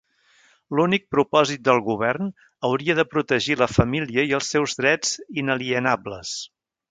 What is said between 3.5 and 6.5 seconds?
la família i els seus drets inalienables.